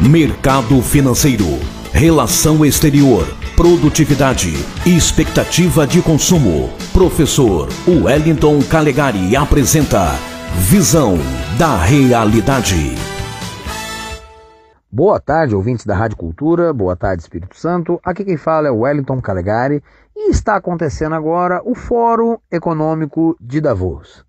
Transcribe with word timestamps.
mercado 0.00 0.82
financeiro, 0.82 1.46
relação 1.92 2.64
exterior, 2.64 3.24
produtividade 3.54 4.52
expectativa 4.84 5.86
de 5.86 6.02
consumo. 6.02 6.68
Professor 6.92 7.68
Wellington 7.86 8.60
Calegari 8.62 9.36
apresenta 9.36 10.08
Visão 10.56 11.16
da 11.56 11.76
Realidade. 11.76 12.96
Boa 14.90 15.20
tarde, 15.20 15.54
ouvintes 15.54 15.86
da 15.86 15.94
Rádio 15.94 16.16
Cultura, 16.16 16.72
boa 16.72 16.96
tarde, 16.96 17.22
Espírito 17.22 17.56
Santo. 17.56 18.00
Aqui 18.04 18.24
quem 18.24 18.36
fala 18.36 18.66
é 18.66 18.72
Wellington 18.72 19.20
Calegari 19.20 19.80
e 20.16 20.30
está 20.30 20.56
acontecendo 20.56 21.14
agora 21.14 21.62
o 21.64 21.74
Fórum 21.76 22.36
Econômico 22.50 23.36
de 23.40 23.60
Davos. 23.60 24.24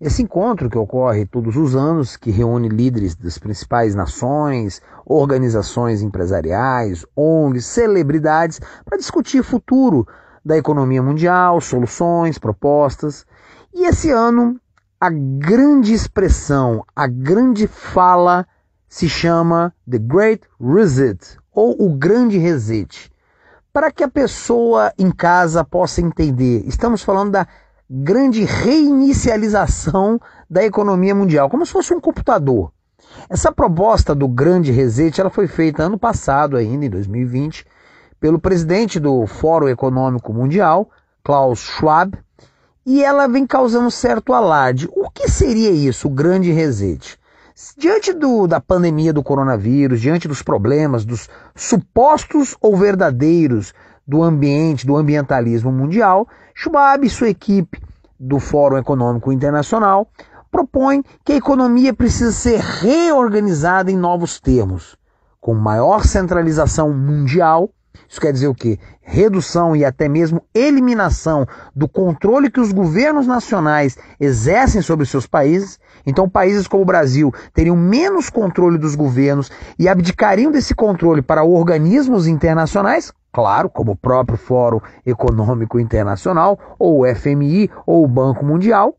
Esse 0.00 0.22
encontro 0.22 0.68
que 0.68 0.76
ocorre 0.76 1.24
todos 1.24 1.56
os 1.56 1.76
anos, 1.76 2.16
que 2.16 2.30
reúne 2.30 2.68
líderes 2.68 3.14
das 3.14 3.38
principais 3.38 3.94
nações, 3.94 4.82
organizações 5.06 6.02
empresariais, 6.02 7.06
ONGs, 7.16 7.64
celebridades, 7.64 8.60
para 8.84 8.98
discutir 8.98 9.40
o 9.40 9.44
futuro 9.44 10.06
da 10.44 10.56
economia 10.56 11.02
mundial, 11.02 11.60
soluções, 11.60 12.38
propostas. 12.38 13.24
E 13.72 13.86
esse 13.86 14.10
ano, 14.10 14.60
a 15.00 15.10
grande 15.10 15.94
expressão, 15.94 16.84
a 16.94 17.06
grande 17.06 17.68
fala 17.68 18.46
se 18.88 19.08
chama 19.08 19.72
The 19.88 19.98
Great 19.98 20.42
Reset, 20.60 21.38
ou 21.52 21.76
o 21.80 21.96
Grande 21.96 22.36
Reset. 22.36 23.10
Para 23.72 23.90
que 23.90 24.04
a 24.04 24.08
pessoa 24.08 24.92
em 24.98 25.10
casa 25.10 25.64
possa 25.64 26.00
entender, 26.00 26.64
estamos 26.66 27.02
falando 27.02 27.32
da 27.32 27.46
grande 27.96 28.42
reinicialização 28.42 30.20
da 30.50 30.64
economia 30.64 31.14
mundial, 31.14 31.48
como 31.48 31.64
se 31.64 31.70
fosse 31.70 31.94
um 31.94 32.00
computador. 32.00 32.72
Essa 33.30 33.52
proposta 33.52 34.16
do 34.16 34.26
grande 34.26 34.72
reset 34.72 35.20
ela 35.20 35.30
foi 35.30 35.46
feita 35.46 35.84
ano 35.84 35.96
passado, 35.96 36.56
ainda 36.56 36.86
em 36.86 36.90
2020, 36.90 37.64
pelo 38.18 38.40
presidente 38.40 38.98
do 38.98 39.24
Fórum 39.28 39.68
Econômico 39.68 40.32
Mundial, 40.32 40.90
Klaus 41.22 41.60
Schwab, 41.60 42.18
e 42.84 43.04
ela 43.04 43.28
vem 43.28 43.46
causando 43.46 43.90
certo 43.92 44.32
alarde. 44.32 44.88
O 44.90 45.08
que 45.08 45.28
seria 45.28 45.70
isso, 45.70 46.08
o 46.08 46.10
grande 46.10 46.50
reset? 46.50 47.16
Diante 47.78 48.12
do, 48.12 48.48
da 48.48 48.60
pandemia 48.60 49.12
do 49.12 49.22
coronavírus, 49.22 50.00
diante 50.00 50.26
dos 50.26 50.42
problemas, 50.42 51.04
dos 51.04 51.28
supostos 51.54 52.56
ou 52.60 52.76
verdadeiros 52.76 53.72
do 54.06 54.22
ambiente, 54.22 54.86
do 54.86 54.96
ambientalismo 54.96 55.72
mundial, 55.72 56.28
Schwab 56.54 57.06
e 57.06 57.10
sua 57.10 57.28
equipe 57.28 57.80
do 58.18 58.38
Fórum 58.38 58.78
Econômico 58.78 59.32
Internacional 59.32 60.08
propõem 60.54 61.02
que 61.24 61.32
a 61.32 61.36
economia 61.36 61.92
precisa 61.92 62.30
ser 62.30 62.60
reorganizada 62.60 63.90
em 63.90 63.96
novos 63.96 64.38
termos, 64.38 64.96
com 65.40 65.52
maior 65.52 66.04
centralização 66.04 66.94
mundial. 66.94 67.70
Isso 68.08 68.20
quer 68.20 68.32
dizer 68.32 68.46
o 68.46 68.54
quê? 68.54 68.78
Redução 69.02 69.74
e 69.74 69.84
até 69.84 70.08
mesmo 70.08 70.42
eliminação 70.54 71.44
do 71.74 71.88
controle 71.88 72.52
que 72.52 72.60
os 72.60 72.70
governos 72.70 73.26
nacionais 73.26 73.98
exercem 74.20 74.80
sobre 74.80 75.06
seus 75.06 75.26
países. 75.26 75.80
Então, 76.06 76.28
países 76.28 76.68
como 76.68 76.84
o 76.84 76.86
Brasil 76.86 77.34
teriam 77.52 77.76
menos 77.76 78.30
controle 78.30 78.78
dos 78.78 78.94
governos 78.94 79.50
e 79.76 79.88
abdicariam 79.88 80.52
desse 80.52 80.72
controle 80.72 81.20
para 81.20 81.42
organismos 81.42 82.28
internacionais, 82.28 83.12
claro, 83.34 83.68
como 83.68 83.92
o 83.92 83.96
próprio 83.96 84.38
Fórum 84.38 84.80
Econômico 85.04 85.80
Internacional, 85.80 86.56
ou 86.78 87.00
o 87.00 87.14
FMI, 87.14 87.68
ou 87.84 88.04
o 88.04 88.08
Banco 88.08 88.44
Mundial. 88.44 88.94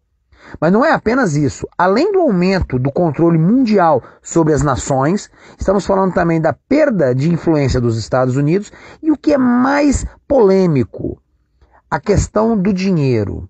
Mas 0.59 0.72
não 0.72 0.83
é 0.83 0.92
apenas 0.92 1.36
isso. 1.36 1.66
Além 1.77 2.11
do 2.11 2.19
aumento 2.19 2.77
do 2.77 2.92
controle 2.92 3.38
mundial 3.38 4.03
sobre 4.22 4.53
as 4.53 4.61
nações, 4.61 5.31
estamos 5.58 5.86
falando 5.86 6.14
também 6.14 6.39
da 6.39 6.53
perda 6.53 7.16
de 7.16 7.31
influência 7.31 7.80
dos 7.80 7.97
Estados 7.97 8.36
Unidos 8.36 8.72
e 9.02 9.09
o 9.09 9.17
que 9.17 9.33
é 9.33 9.38
mais 9.38 10.05
polêmico, 10.27 11.20
a 11.89 11.99
questão 11.99 12.58
do 12.58 12.73
dinheiro. 12.73 13.49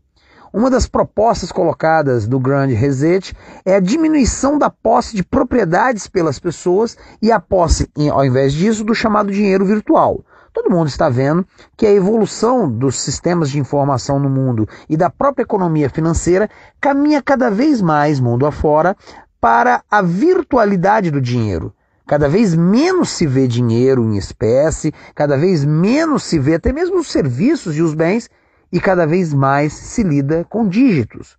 Uma 0.53 0.69
das 0.69 0.87
propostas 0.87 1.51
colocadas 1.51 2.27
do 2.27 2.39
Grande 2.39 2.73
Reset 2.73 3.35
é 3.65 3.75
a 3.75 3.79
diminuição 3.81 4.57
da 4.57 4.69
posse 4.69 5.13
de 5.13 5.21
propriedades 5.21 6.07
pelas 6.07 6.39
pessoas 6.39 6.95
e 7.21 7.29
a 7.29 7.41
posse, 7.41 7.89
ao 8.09 8.23
invés 8.23 8.53
disso, 8.53 8.85
do 8.85 8.95
chamado 8.95 9.33
dinheiro 9.33 9.65
virtual. 9.65 10.23
Todo 10.55 10.71
mundo 10.71 10.88
está 10.88 11.09
vendo 11.09 11.45
que 11.75 11.85
a 11.85 11.91
evolução 11.91 12.71
dos 12.71 12.97
sistemas 12.97 13.49
de 13.49 13.59
informação 13.59 14.17
no 14.17 14.29
mundo 14.29 14.66
e 14.88 14.95
da 14.95 15.09
própria 15.09 15.43
economia 15.43 15.89
financeira 15.89 16.49
caminha 16.79 17.21
cada 17.21 17.51
vez 17.51 17.81
mais, 17.81 18.21
mundo 18.21 18.45
afora, 18.45 18.95
para 19.41 19.83
a 19.91 20.01
virtualidade 20.01 21.11
do 21.11 21.19
dinheiro. 21.19 21.73
Cada 22.07 22.29
vez 22.29 22.55
menos 22.55 23.09
se 23.09 23.27
vê 23.27 23.49
dinheiro 23.49 24.01
em 24.05 24.16
espécie, 24.16 24.93
cada 25.13 25.38
vez 25.38 25.66
menos 25.66 26.23
se 26.23 26.39
vê 26.39 26.55
até 26.55 26.72
mesmo 26.72 26.99
os 26.99 27.11
serviços 27.11 27.75
e 27.75 27.81
os 27.81 27.93
bens, 27.93 28.29
e 28.72 28.79
cada 28.79 29.05
vez 29.05 29.33
mais 29.33 29.73
se 29.73 30.03
lida 30.03 30.45
com 30.45 30.69
dígitos. 30.69 31.37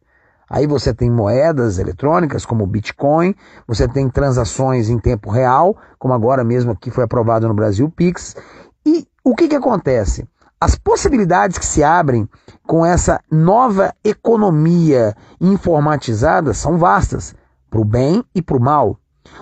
Aí 0.49 0.67
você 0.67 0.95
tem 0.95 1.11
moedas 1.11 1.79
eletrônicas 1.79 2.47
como 2.47 2.63
o 2.63 2.67
Bitcoin, 2.69 3.35
você 3.67 3.89
tem 3.89 4.09
transações 4.09 4.89
em 4.89 4.99
tempo 4.99 5.29
real, 5.29 5.77
como 5.99 6.15
agora 6.15 6.45
mesmo 6.45 6.71
aqui 6.71 6.89
foi 6.89 7.03
aprovado 7.03 7.49
no 7.49 7.55
Brasil 7.55 7.91
Pix, 7.91 8.37
e 8.87 9.05
o 9.25 9.35
que, 9.35 9.49
que 9.49 9.57
acontece? 9.57 10.29
As 10.61 10.77
possibilidades 10.77 11.59
que 11.59 11.67
se 11.67 11.83
abrem 11.83 12.29
com 12.65 12.87
essa 12.87 13.21
nova 13.29 13.93
economia 14.05 15.15
informatizada 15.41 16.55
são 16.55 16.79
vastas, 16.79 17.35
para 17.69 17.81
o 17.81 17.85
bem 17.85 18.25
e 18.33 18.41
para 18.41 18.57
o 18.57 18.61
mal. 18.61 18.97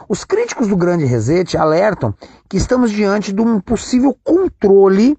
Os 0.08 0.24
críticos 0.24 0.66
do 0.66 0.76
Grande 0.78 1.04
Reset 1.04 1.58
alertam 1.58 2.14
que 2.48 2.56
estamos 2.56 2.90
diante 2.90 3.34
de 3.34 3.42
um 3.42 3.60
possível 3.60 4.16
controle 4.24 5.16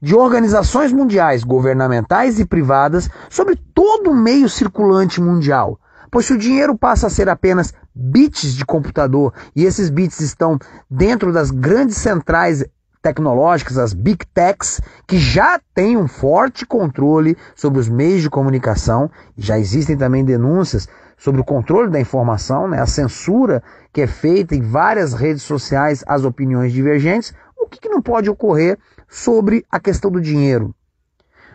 de 0.00 0.14
organizações 0.14 0.92
mundiais, 0.92 1.42
governamentais 1.42 2.38
e 2.38 2.44
privadas, 2.44 3.08
sobre 3.30 3.56
todo 3.74 4.10
o 4.10 4.14
meio 4.14 4.48
circulante 4.50 5.22
mundial. 5.22 5.80
Pois 6.10 6.26
se 6.26 6.34
o 6.34 6.38
dinheiro 6.38 6.76
passa 6.76 7.06
a 7.06 7.10
ser 7.10 7.30
apenas 7.30 7.72
bits 7.94 8.54
de 8.54 8.66
computador 8.66 9.32
e 9.56 9.64
esses 9.64 9.88
bits 9.88 10.20
estão 10.20 10.58
dentro 10.90 11.32
das 11.32 11.50
grandes 11.50 11.96
centrais 11.96 12.62
tecnológicas, 13.04 13.76
as 13.76 13.92
Big 13.92 14.24
Techs, 14.32 14.80
que 15.06 15.18
já 15.18 15.60
têm 15.74 15.94
um 15.94 16.08
forte 16.08 16.64
controle 16.64 17.36
sobre 17.54 17.78
os 17.78 17.86
meios 17.86 18.22
de 18.22 18.30
comunicação, 18.30 19.10
já 19.36 19.58
existem 19.58 19.94
também 19.94 20.24
denúncias 20.24 20.88
sobre 21.18 21.38
o 21.38 21.44
controle 21.44 21.90
da 21.90 22.00
informação, 22.00 22.66
né, 22.66 22.80
a 22.80 22.86
censura 22.86 23.62
que 23.92 24.00
é 24.00 24.06
feita 24.06 24.56
em 24.56 24.62
várias 24.62 25.12
redes 25.12 25.42
sociais 25.42 26.02
às 26.06 26.24
opiniões 26.24 26.72
divergentes, 26.72 27.34
o 27.60 27.68
que, 27.68 27.78
que 27.78 27.90
não 27.90 28.00
pode 28.00 28.30
ocorrer 28.30 28.78
sobre 29.06 29.66
a 29.70 29.78
questão 29.78 30.10
do 30.10 30.20
dinheiro? 30.20 30.74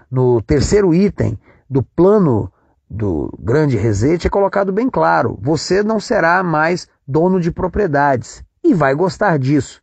No 0.09 0.43
terceiro 0.43 0.93
item 0.93 1.37
do 1.67 1.81
plano 1.81 2.51
do 2.87 3.35
grande 3.39 3.75
reset 3.75 4.25
é 4.25 4.29
colocado 4.29 4.71
bem 4.71 4.89
claro: 4.89 5.37
você 5.41 5.81
não 5.81 5.99
será 5.99 6.43
mais 6.43 6.87
dono 7.07 7.39
de 7.39 7.51
propriedades 7.51 8.43
e 8.63 8.73
vai 8.73 8.93
gostar 8.93 9.37
disso. 9.39 9.81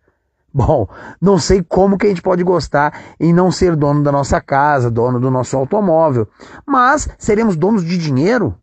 Bom, 0.57 0.89
não 1.21 1.39
sei 1.39 1.63
como 1.63 1.99
que 1.99 2.07
a 2.07 2.09
gente 2.09 2.23
pode 2.23 2.43
gostar 2.43 2.99
em 3.21 3.31
não 3.31 3.53
ser 3.53 3.77
dono 3.77 4.03
da 4.03 4.11
nossa 4.11 4.41
casa, 4.41 4.91
dono 4.91 5.21
do 5.21 5.31
nosso 5.31 5.55
automóvel, 5.55 6.27
mas 6.65 7.07
seremos 7.19 7.57
donos 7.57 7.85
de 7.85 7.99
dinheiro? 7.99 8.57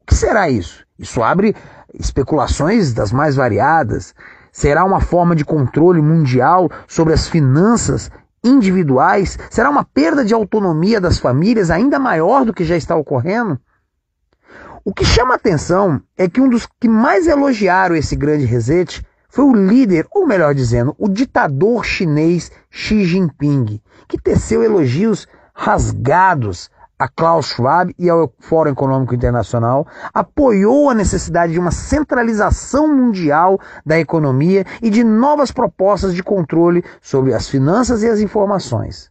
O 0.00 0.06
que 0.06 0.14
será 0.14 0.48
isso? 0.48 0.86
Isso 0.98 1.22
abre 1.22 1.54
especulações 1.92 2.94
das 2.94 3.12
mais 3.12 3.36
variadas. 3.36 4.14
Será 4.50 4.86
uma 4.86 5.02
forma 5.02 5.36
de 5.36 5.44
controle 5.44 6.00
mundial 6.00 6.70
sobre 6.88 7.12
as 7.12 7.28
finanças 7.28 8.10
individuais? 8.42 9.38
Será 9.50 9.68
uma 9.68 9.84
perda 9.84 10.24
de 10.24 10.32
autonomia 10.32 10.98
das 10.98 11.18
famílias 11.18 11.70
ainda 11.70 11.98
maior 11.98 12.46
do 12.46 12.54
que 12.54 12.64
já 12.64 12.74
está 12.74 12.96
ocorrendo? 12.96 13.60
O 14.82 14.94
que 14.94 15.04
chama 15.04 15.34
atenção 15.34 16.00
é 16.16 16.26
que 16.26 16.40
um 16.40 16.48
dos 16.48 16.66
que 16.80 16.88
mais 16.88 17.26
elogiaram 17.26 17.94
esse 17.94 18.16
grande 18.16 18.46
reset 18.46 19.04
foi 19.34 19.44
o 19.46 19.52
líder, 19.52 20.06
ou 20.12 20.28
melhor 20.28 20.54
dizendo, 20.54 20.94
o 20.96 21.08
ditador 21.08 21.84
chinês 21.84 22.52
Xi 22.70 23.04
Jinping, 23.04 23.80
que 24.06 24.16
teceu 24.16 24.62
elogios 24.62 25.26
rasgados 25.52 26.70
a 26.96 27.08
Klaus 27.08 27.46
Schwab 27.46 27.92
e 27.98 28.08
ao 28.08 28.32
Fórum 28.38 28.70
Econômico 28.70 29.12
Internacional, 29.12 29.88
apoiou 30.14 30.88
a 30.88 30.94
necessidade 30.94 31.52
de 31.52 31.58
uma 31.58 31.72
centralização 31.72 32.86
mundial 32.86 33.58
da 33.84 33.98
economia 33.98 34.64
e 34.80 34.88
de 34.88 35.02
novas 35.02 35.50
propostas 35.50 36.14
de 36.14 36.22
controle 36.22 36.84
sobre 37.02 37.34
as 37.34 37.48
finanças 37.48 38.04
e 38.04 38.08
as 38.08 38.20
informações. 38.20 39.10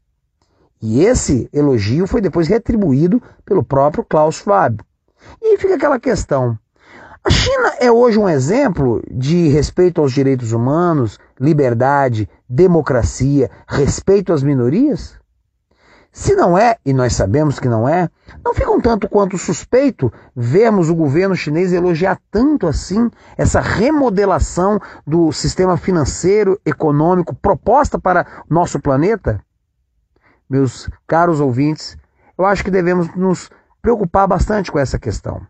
E 0.81 1.03
esse 1.03 1.49
elogio 1.51 2.07
foi 2.07 2.21
depois 2.21 2.47
retribuído 2.47 3.21
pelo 3.43 3.61
próprio 3.61 4.05
Klaus 4.05 4.35
Schwab. 4.37 4.81
E 5.41 5.47
aí 5.47 5.57
fica 5.57 5.75
aquela 5.75 5.99
questão: 5.99 6.57
a 7.25 7.29
China 7.29 7.73
é 7.79 7.89
hoje 7.89 8.19
um 8.19 8.27
exemplo 8.27 9.01
de 9.09 9.47
respeito 9.47 10.01
aos 10.01 10.11
direitos 10.11 10.51
humanos, 10.51 11.17
liberdade, 11.39 12.29
democracia, 12.49 13.49
respeito 13.65 14.33
às 14.33 14.43
minorias? 14.43 15.17
Se 16.11 16.35
não 16.35 16.57
é, 16.57 16.77
e 16.85 16.91
nós 16.91 17.13
sabemos 17.13 17.59
que 17.59 17.69
não 17.69 17.87
é, 17.87 18.09
não 18.43 18.53
fica 18.53 18.69
um 18.69 18.81
tanto 18.81 19.07
quanto 19.07 19.37
suspeito 19.37 20.11
vermos 20.35 20.89
o 20.89 20.95
governo 20.95 21.33
chinês 21.33 21.71
elogiar 21.71 22.19
tanto 22.29 22.67
assim 22.67 23.09
essa 23.37 23.61
remodelação 23.61 24.79
do 25.07 25.31
sistema 25.31 25.77
financeiro, 25.77 26.59
econômico 26.65 27.33
proposta 27.33 27.97
para 27.97 28.43
nosso 28.49 28.81
planeta? 28.81 29.39
Meus 30.49 30.89
caros 31.07 31.39
ouvintes, 31.39 31.97
eu 32.37 32.45
acho 32.45 32.65
que 32.65 32.69
devemos 32.69 33.15
nos 33.15 33.49
preocupar 33.81 34.27
bastante 34.27 34.71
com 34.71 34.77
essa 34.77 34.99
questão. 34.99 35.41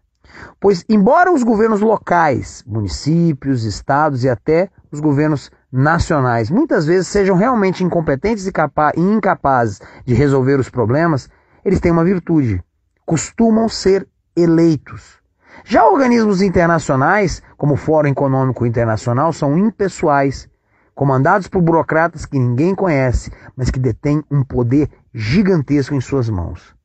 Pois, 0.60 0.84
embora 0.90 1.32
os 1.32 1.44
governos 1.44 1.82
locais, 1.82 2.64
municípios, 2.66 3.64
estados 3.64 4.24
e 4.24 4.30
até 4.30 4.70
os 4.92 5.00
governos 5.00 5.52
nacionais 5.72 6.52
muitas 6.52 6.86
vezes 6.86 7.08
sejam 7.08 7.36
realmente 7.36 7.84
incompetentes 7.84 8.48
e, 8.48 8.52
incapazes 8.98 9.82
de 10.06 10.14
resolver 10.14 10.60
os 10.60 10.70
problemas, 10.70 11.30
eles 11.66 11.80
têm 11.80 11.92
uma 11.92 12.06
virtude: 12.06 12.64
costumam 13.06 13.68
ser 13.68 14.08
eleitos. 14.36 15.22
Já 15.66 15.86
organismos 15.86 16.42
internacionais, 16.42 17.42
como 17.58 17.76
o 17.76 17.78
Fórum 17.78 18.10
Econômico 18.10 18.66
Internacional, 18.66 19.32
são 19.32 19.58
impessoais, 19.58 20.50
comandados 20.94 21.48
por 21.48 21.62
burocratas 21.62 22.26
que 22.26 22.38
ninguém 22.38 22.76
conhece, 22.76 23.32
mas 23.56 23.70
que 23.70 23.80
detêm 23.80 24.24
um 24.30 24.44
poder 24.44 24.90
gigantesco 25.14 25.96
em 25.96 26.02
suas 26.02 26.30
mãos. 26.30 26.76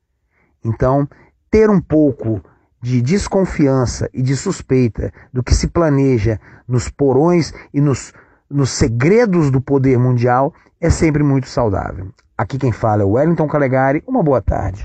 Então, 0.65 1.09
ter 1.51 1.69
um 1.71 1.81
pouco 1.81 2.43
de 2.81 3.03
desconfiança 3.03 4.09
e 4.13 4.23
de 4.23 4.37
suspeita 4.37 5.13
do 5.33 5.43
que 5.43 5.55
se 5.55 5.69
planeja 5.69 6.41
nos 6.67 6.89
porões 6.89 7.53
e 7.73 7.81
nos, 7.81 8.13
nos 8.51 8.71
segredos 8.71 9.51
do 9.51 9.61
poder 9.61 9.99
mundial 9.99 10.53
é 10.81 10.91
sempre 10.91 11.23
muito 11.23 11.49
saudável. 11.49 12.09
Aqui 12.37 12.57
quem 12.57 12.71
fala 12.71 13.03
é 13.03 13.05
o 13.05 13.11
Wellington 13.11 13.49
Calegari. 13.49 14.03
Uma 14.07 14.23
boa 14.23 14.41
tarde. 14.41 14.83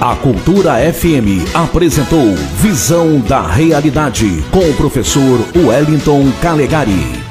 A 0.00 0.14
Cultura 0.14 0.74
FM 0.92 1.52
apresentou 1.52 2.32
Visão 2.62 3.20
da 3.20 3.42
Realidade 3.42 4.44
com 4.52 4.60
o 4.60 4.76
professor 4.76 5.40
Wellington 5.56 6.30
Calegari. 6.40 7.28